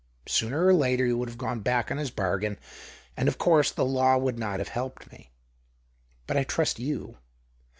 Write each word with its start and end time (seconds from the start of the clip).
Sooner 0.27 0.65
or 0.65 0.73
later 0.73 1.05
he 1.05 1.13
would 1.13 1.29
have 1.29 1.37
gone 1.37 1.59
back 1.59 1.91
on 1.91 1.97
his 1.99 2.09
bargain, 2.09 2.57
and, 3.15 3.27
of 3.27 3.37
course, 3.37 3.69
the 3.69 3.85
law 3.85 4.17
would 4.17 4.39
not 4.39 4.57
have 4.57 4.69
helped 4.69 5.11
me. 5.11 5.29
But 6.25 6.37
I 6.37 6.43
trust 6.43 6.79
you. 6.79 7.19